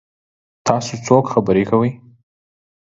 تاسو 0.67 0.93
څوک 1.05 1.23
خبرې 1.33 1.63
کوي؟ 1.69 1.91